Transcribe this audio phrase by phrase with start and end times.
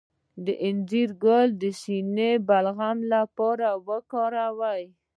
[0.45, 4.83] د انځر ګل د سینه بغل لپاره وکاروئ